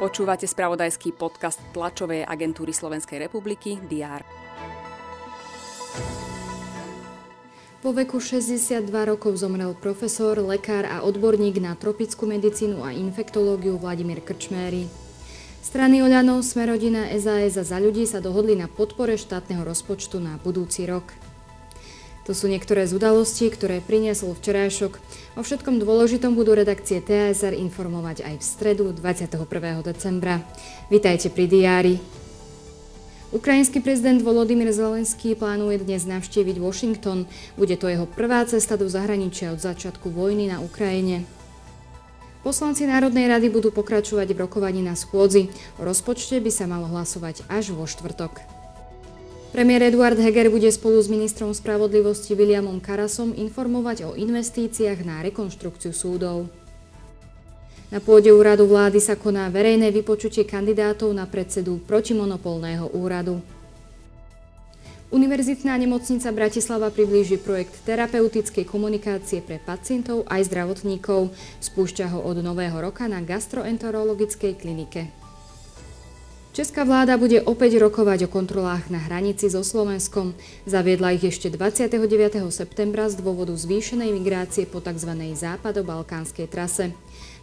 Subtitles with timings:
[0.00, 4.24] Počúvate spravodajský podcast tlačovej agentúry Slovenskej republiky DR.
[7.80, 14.20] Po veku 62 rokov zomrel profesor, lekár a odborník na tropickú medicínu a infektológiu Vladimír
[14.20, 14.88] Krčméry.
[15.60, 20.88] Strany Oľanov, Smerodina, SAS a za ľudí sa dohodli na podpore štátneho rozpočtu na budúci
[20.88, 21.29] rok.
[22.30, 25.02] To sú niektoré z udalostí, ktoré priniesol včerajšok.
[25.34, 29.50] O všetkom dôležitom budú redakcie TSR informovať aj v stredu 21.
[29.82, 30.38] decembra.
[30.94, 31.98] Vítajte pri diári.
[33.34, 37.26] Ukrajinský prezident Volodymyr Zelenský plánuje dnes navštíviť Washington.
[37.58, 41.26] Bude to jeho prvá cesta do zahraničia od začiatku vojny na Ukrajine.
[42.46, 45.50] Poslanci Národnej rady budú pokračovať v rokovaní na schôdzi.
[45.78, 48.59] O rozpočte by sa malo hlasovať až vo štvrtok.
[49.50, 55.90] Premiér Eduard Heger bude spolu s ministrom spravodlivosti Williamom Karasom informovať o investíciách na rekonštrukciu
[55.90, 56.46] súdov.
[57.90, 63.42] Na pôde úradu vlády sa koná verejné vypočutie kandidátov na predsedu protimonopolného úradu.
[65.10, 71.34] Univerzitná nemocnica Bratislava priblíži projekt terapeutickej komunikácie pre pacientov aj zdravotníkov.
[71.58, 75.10] Spúšťa ho od nového roka na gastroenterologickej klinike.
[76.50, 80.34] Česká vláda bude opäť rokovať o kontrolách na hranici so Slovenskom.
[80.66, 82.42] Zaviedla ich ešte 29.
[82.50, 85.14] septembra z dôvodu zvýšenej migrácie po tzv.
[85.14, 86.90] západo-balkánskej trase.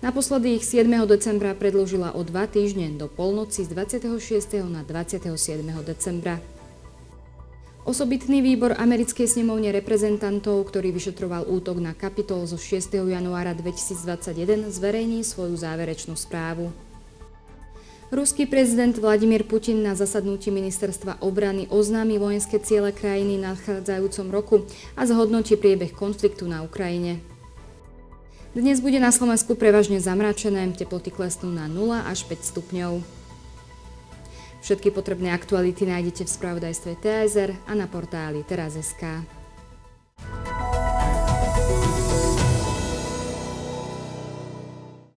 [0.00, 0.88] Naposledy ich 7.
[1.04, 4.64] decembra predložila o dva týždne do polnoci z 26.
[4.72, 5.36] na 27.
[5.84, 6.40] decembra.
[7.84, 12.96] Osobitný výbor americkej snemovne reprezentantov, ktorý vyšetroval útok na kapitol zo 6.
[12.96, 16.72] januára 2021, zverejní svoju záverečnú správu.
[18.14, 24.56] Ruský prezident Vladimír Putin na zasadnutí ministerstva obrany oznámi vojenské ciele krajiny v nadchádzajúcom roku
[24.94, 27.18] a zhodnotí priebeh konfliktu na Ukrajine.
[28.54, 33.02] Dnes bude na Slovensku prevažne zamračené, teploty klesnú na 0 až 5 stupňov.
[34.62, 39.26] Všetky potrebné aktuality nájdete v spravodajstve TSR a na portáli teraz.sk.